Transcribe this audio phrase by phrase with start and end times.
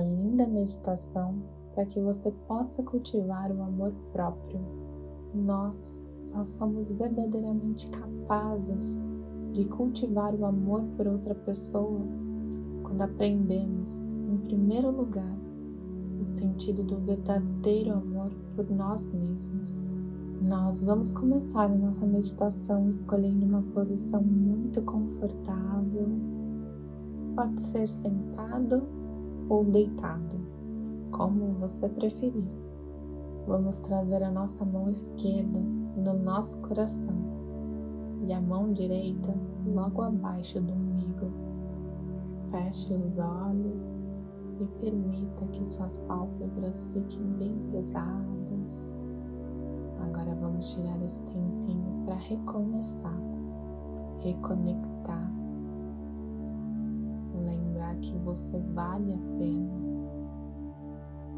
[0.00, 1.42] linda meditação
[1.74, 4.60] para que você possa cultivar o amor próprio.
[5.34, 9.00] Nós só somos verdadeiramente capazes
[9.52, 12.00] de cultivar o amor por outra pessoa
[12.82, 15.36] quando aprendemos, em primeiro lugar,
[16.20, 19.84] o sentido do verdadeiro amor por nós mesmos.
[20.40, 26.08] Nós vamos começar a nossa meditação escolhendo uma posição muito confortável.
[27.34, 28.97] Pode ser sentado
[29.48, 30.36] ou deitado,
[31.10, 32.44] como você preferir.
[33.46, 35.60] Vamos trazer a nossa mão esquerda
[35.96, 37.14] no nosso coração
[38.26, 39.34] e a mão direita
[39.66, 41.30] logo abaixo do umbigo.
[42.50, 43.96] Feche os olhos
[44.60, 48.96] e permita que suas pálpebras fiquem bem pesadas.
[50.00, 53.18] Agora vamos tirar esse tempinho para recomeçar,
[54.18, 55.37] reconectar,
[57.38, 59.72] lembrar que você vale a pena,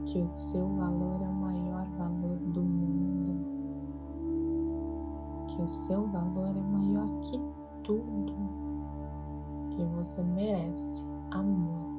[0.07, 3.33] que o seu valor é o maior valor do mundo,
[5.49, 7.41] que o seu valor é maior que
[7.85, 8.35] tudo,
[9.71, 11.91] que você merece amor.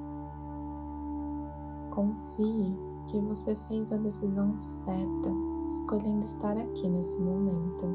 [1.91, 2.75] Confie
[3.07, 5.29] que você fez a decisão certa,
[5.67, 7.85] escolhendo estar aqui nesse momento,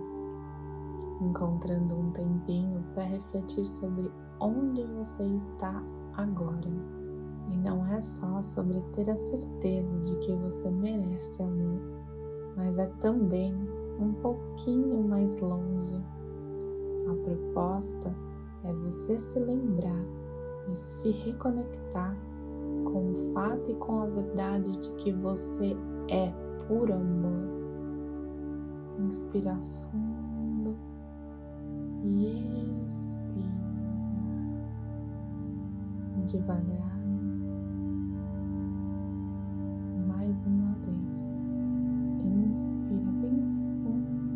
[1.21, 4.11] encontrando um tempinho para refletir sobre
[4.41, 5.83] onde você está
[6.15, 6.71] agora.
[7.51, 11.81] E não é só sobre ter a certeza de que você merece amor,
[12.57, 13.55] mas é também
[14.01, 16.03] um pouquinho mais longe.
[17.09, 18.15] A proposta
[18.65, 20.05] é você se lembrar
[20.71, 22.17] e se reconectar
[22.85, 25.77] com o fato e com a verdade de que você
[26.09, 26.33] é
[26.67, 27.47] puro amor.
[28.99, 30.75] Inspira fundo
[32.05, 32.76] e expira
[36.27, 36.99] devagar.
[40.07, 41.39] Mais uma vez.
[42.51, 43.45] Inspira bem
[43.83, 44.27] fundo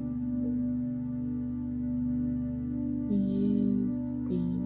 [3.11, 4.61] e expira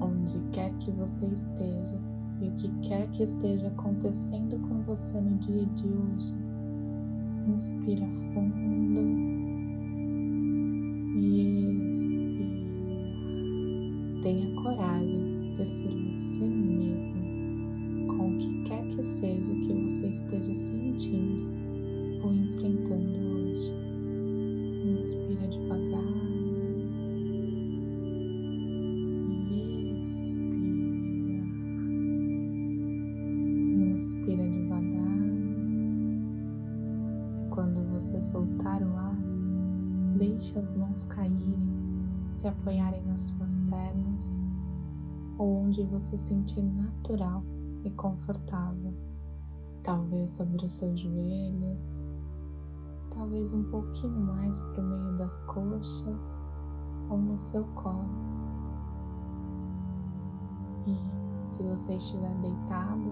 [0.00, 2.00] onde quer que você esteja
[2.40, 6.34] e o que quer que esteja acontecendo com você no dia de hoje.
[7.46, 9.00] Inspira fundo
[11.16, 12.54] e expira.
[14.22, 15.23] Tenha coragem
[15.64, 21.44] ser você mesmo, com o que quer que seja que você esteja sentindo
[22.22, 23.74] ou enfrentando hoje.
[25.00, 26.24] Inspira devagar.
[37.94, 39.16] você soltar o ar,
[40.18, 41.56] deixe as mãos caírem,
[42.34, 44.42] se apoiarem nas suas pernas
[45.38, 47.42] ou onde você sentir natural
[47.84, 48.94] e confortável.
[49.82, 52.08] Talvez sobre os seus joelhos,
[53.10, 56.48] talvez um pouquinho mais para o meio das coxas
[57.10, 58.08] ou no seu colo.
[60.86, 63.10] E se você estiver deitado,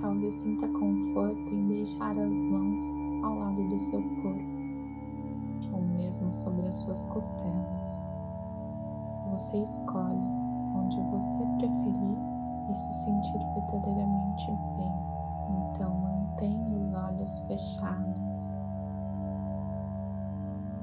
[0.00, 2.80] talvez sinta conforto em deixar as mãos
[3.24, 8.04] ao lado do seu corpo, ou mesmo sobre as suas costelas.
[9.30, 10.37] Você escolhe
[10.78, 12.18] onde você preferir
[12.70, 14.92] e se sentir verdadeiramente bem.
[15.70, 18.54] Então mantenha os olhos fechados.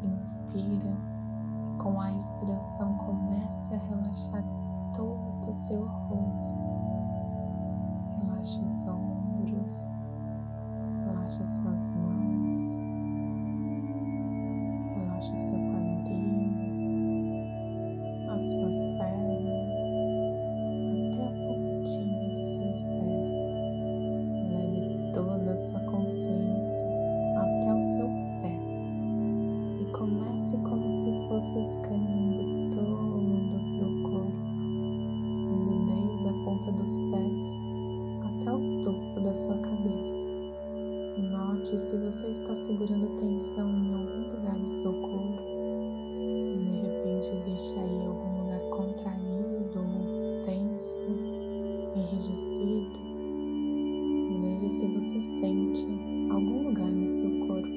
[0.04, 0.94] Inspira.
[1.78, 4.44] Com a expiração comece a relaxar
[4.94, 6.58] todo o seu rosto.
[8.20, 9.92] Relaxe os ombros,
[11.06, 12.15] relaxe as suas mãos,
[44.68, 45.42] seu corpo.
[46.72, 49.86] De repente existe aí algum lugar contraído,
[50.44, 51.08] tenso,
[51.96, 53.00] enrijecido.
[54.42, 55.88] Veja se você sente
[56.30, 57.68] algum lugar no seu corpo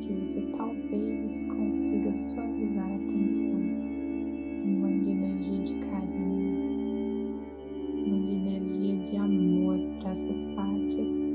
[0.00, 3.60] que você talvez consiga suavizar a tensão.
[4.64, 7.40] Mande energia de carinho,
[8.06, 11.32] mande energia de amor para essas partes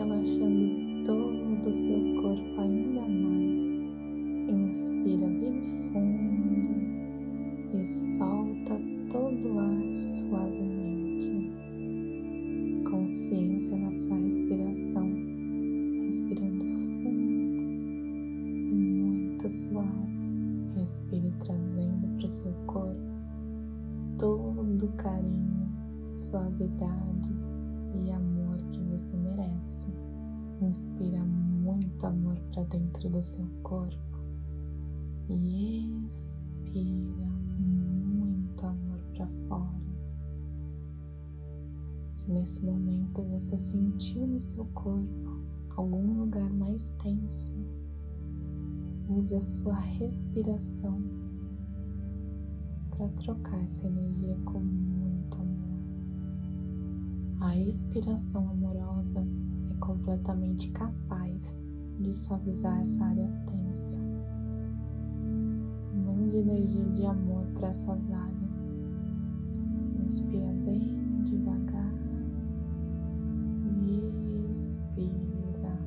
[0.00, 2.79] relaxando todo o seu corpo ainda
[22.20, 23.00] para o seu corpo
[24.18, 25.70] todo o carinho,
[26.06, 27.32] suavidade
[27.94, 29.88] e amor que você merece.
[30.60, 34.20] Inspira muito amor para dentro do seu corpo
[35.30, 37.26] e expira
[37.58, 39.80] muito amor para fora.
[42.12, 45.40] Se nesse momento você sentiu no seu corpo
[45.74, 47.56] algum lugar mais tenso,
[49.08, 51.19] use a sua respiração
[53.00, 55.70] para trocar essa energia com muito amor.
[57.40, 59.26] A expiração amorosa
[59.70, 61.58] é completamente capaz
[61.98, 63.98] de suavizar essa área tensa.
[66.04, 68.70] Mande energia de amor para essas áreas.
[70.04, 71.94] Inspira bem devagar
[73.82, 75.78] e expira,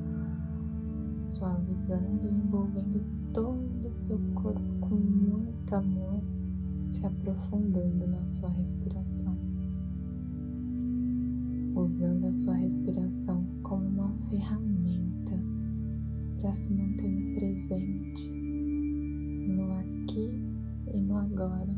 [1.30, 3.00] suavizando e envolvendo
[3.32, 6.13] todo o seu corpo com muito amor
[6.94, 9.36] se aprofundando na sua respiração,
[11.74, 15.32] usando a sua respiração como uma ferramenta
[16.38, 20.40] para se manter no presente, no aqui
[20.92, 21.76] e no agora.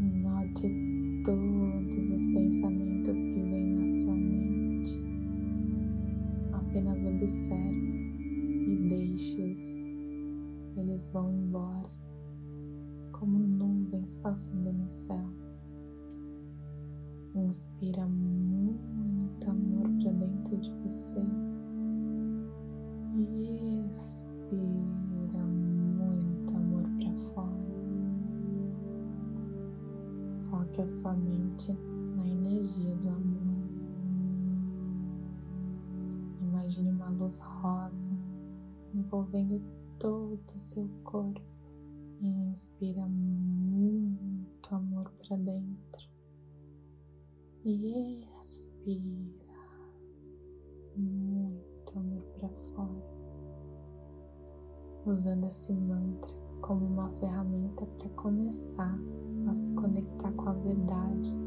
[0.00, 0.72] Note
[1.26, 4.98] todos os pensamentos que vêm na sua mente.
[6.52, 8.14] Apenas observe
[8.66, 9.76] e deixe-os.
[10.74, 11.97] Eles vão embora
[13.88, 15.24] nuvens passando no céu.
[17.34, 21.24] Inspira muito amor para dentro de você
[23.16, 27.58] e expira muito amor para fora.
[30.50, 31.72] Foque a sua mente
[32.16, 33.68] na energia do amor.
[36.42, 38.10] Imagine uma luz rosa
[38.94, 39.62] envolvendo
[39.98, 41.40] todo o seu corpo
[42.20, 43.67] e inspira muito
[44.74, 46.08] amor para dentro.
[47.64, 48.88] E expira.
[50.96, 53.04] Muito amor para fora,
[55.06, 58.98] usando esse mantra como uma ferramenta para começar
[59.48, 61.38] a se conectar com a verdade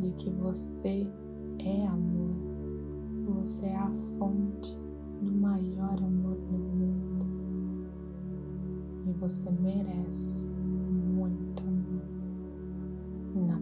[0.00, 1.12] de que você
[1.58, 2.36] é amor,
[3.26, 4.78] você é a fonte
[5.22, 7.26] do maior amor do mundo.
[9.06, 10.44] E você merece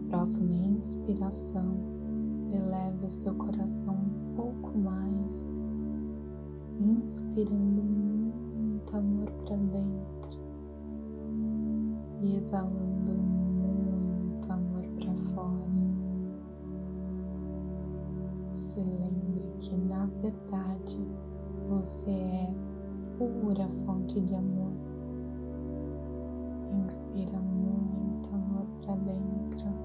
[0.09, 1.75] próxima inspiração,
[2.49, 5.53] eleve o seu coração um pouco mais,
[6.79, 10.39] inspirando muito amor para dentro
[12.21, 15.67] e exalando muito amor para fora.
[18.51, 20.99] Se lembre que na verdade
[21.69, 22.53] você é
[23.17, 24.87] pura fonte de amor
[26.85, 29.76] Inspira muito amor para dentro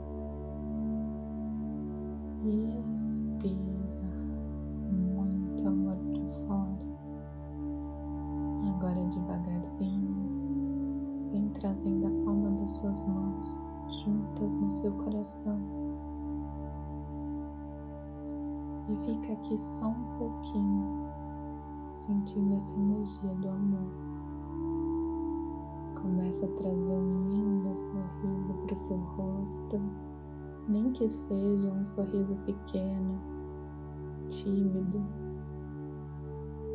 [2.50, 4.10] expira
[4.90, 6.92] muito amor para fora.
[8.68, 10.16] Agora, devagarzinho,
[11.30, 13.66] vem trazendo a palma das suas mãos
[14.04, 15.58] juntas no seu coração
[18.88, 21.08] e fica aqui só um pouquinho,
[21.92, 23.92] sentindo essa energia do amor.
[26.00, 29.80] Começa a trazer um lindo sorriso para o seu rosto,
[30.68, 33.20] nem que seja um sorriso pequeno,
[34.28, 35.02] tímido,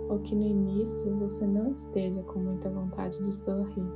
[0.10, 3.92] ou que no início você não esteja com muita vontade de sorrir.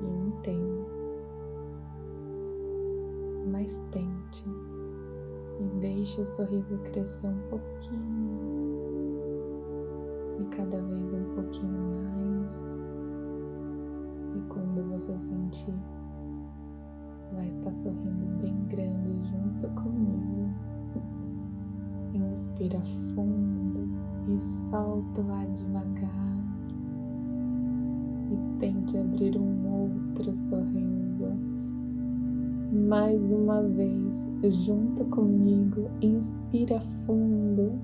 [0.00, 0.86] Eu entendo.
[3.50, 4.44] Mas tente
[5.60, 8.46] e deixe o sorriso crescer um pouquinho
[10.40, 12.76] e cada vez um pouquinho mais.
[14.34, 15.74] E quando você sentir,
[17.36, 20.50] vai estar sorrindo bem grande junto comigo.
[22.14, 22.80] Inspira
[23.14, 23.88] fundo
[24.34, 26.36] e solta o ar devagar.
[28.32, 30.96] E tente abrir um outro sorriso.
[32.88, 34.24] Mais uma vez,
[34.64, 37.78] junto comigo, inspira fundo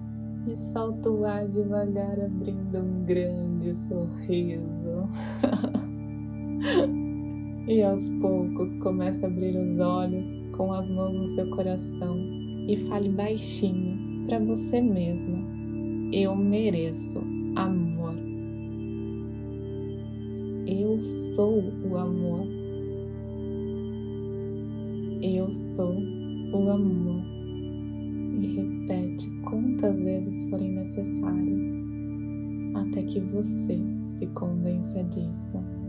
[0.47, 5.07] e solta o ar devagar, abrindo um grande sorriso.
[7.67, 12.19] E aos poucos comece a abrir os olhos com as mãos no seu coração
[12.69, 15.39] e fale baixinho para você mesma:
[16.13, 17.23] Eu mereço
[17.55, 18.15] amor.
[20.67, 22.47] Eu sou o amor.
[25.23, 25.95] Eu sou
[26.53, 27.23] o amor.
[28.41, 31.65] E repete quantas vezes forem necessárias
[32.75, 33.79] até que você
[34.09, 35.82] se convença disso.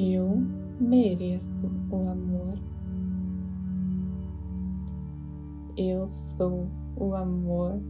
[0.00, 0.46] Eu
[0.78, 2.54] mereço o amor.
[5.76, 7.82] Eu sou o amor.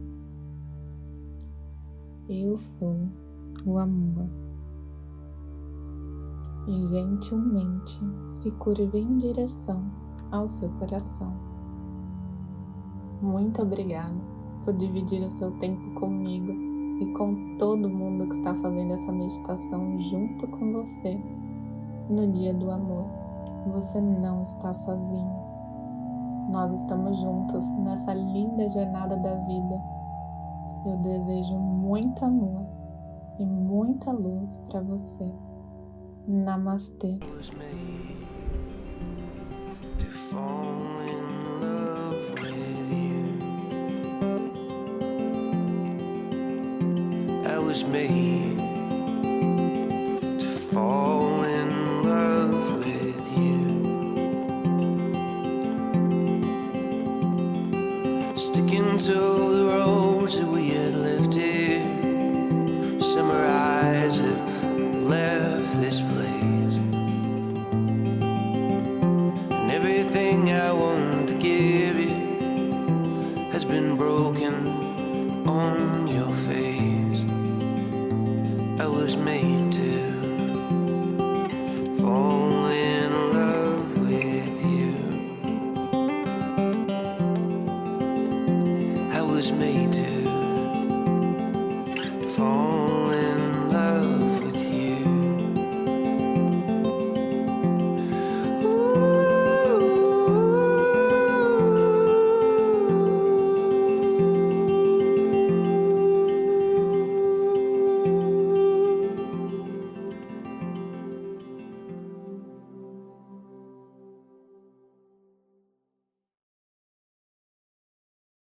[2.27, 2.97] Eu sou
[3.63, 4.27] o amor.
[6.67, 9.85] E gentilmente se curve em direção
[10.31, 11.31] ao seu coração.
[13.21, 14.19] Muito obrigado
[14.65, 16.51] por dividir o seu tempo comigo
[17.03, 21.38] e com todo mundo que está fazendo essa meditação junto com você
[22.09, 23.05] no dia do amor.
[23.67, 25.49] Você não está sozinho.
[26.51, 29.81] Nós estamos juntos nessa linda jornada da vida.
[30.85, 32.65] Eu desejo muito amor
[33.37, 35.31] e muita luz para você.
[36.27, 37.19] Namastê.
[47.69, 48.57] was made
[50.39, 51.08] to fall
[79.19, 79.58] me.